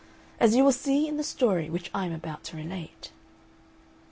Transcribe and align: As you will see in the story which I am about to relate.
As 0.39 0.55
you 0.55 0.63
will 0.63 0.71
see 0.71 1.07
in 1.07 1.17
the 1.17 1.23
story 1.23 1.69
which 1.69 1.91
I 1.93 2.07
am 2.07 2.11
about 2.11 2.43
to 2.45 2.57
relate. 2.57 3.11